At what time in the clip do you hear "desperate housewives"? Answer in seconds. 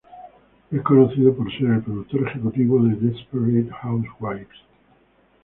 2.95-4.49